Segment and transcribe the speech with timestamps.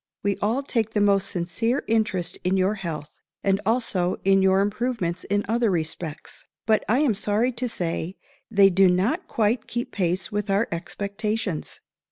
[0.23, 5.25] _We all take the most sincere interest in your health, and also in your improvements
[5.25, 6.43] in other respects.
[6.65, 8.17] But I am sorry to say
[8.49, 11.81] they do not quite keep pace with our expectations.